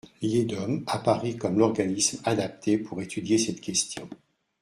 [0.23, 4.09] L’IEDOM apparaît comme l’organisme adapté pour étudier cette question.